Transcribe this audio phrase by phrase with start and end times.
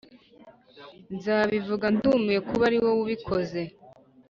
[1.15, 3.61] nzabivuga ndumiwe kuba ari wowe ubikoze